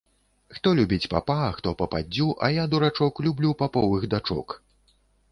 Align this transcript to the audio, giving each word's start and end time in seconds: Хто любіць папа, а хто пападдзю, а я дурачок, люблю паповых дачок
Хто 0.57 0.69
любіць 0.77 1.09
папа, 1.11 1.35
а 1.47 1.49
хто 1.57 1.73
пападдзю, 1.81 2.27
а 2.47 2.49
я 2.55 2.65
дурачок, 2.71 3.21
люблю 3.27 3.51
паповых 3.61 4.07
дачок 4.15 4.57